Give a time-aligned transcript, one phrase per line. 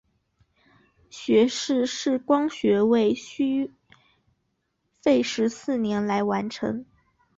[1.11, 3.71] 学士视光学位需
[4.99, 6.83] 费时四年来完成。